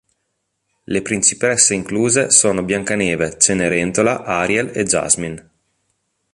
[0.85, 5.49] Le principesse incluse sono Biancaneve, Cenerentola, Ariel e Jasmine.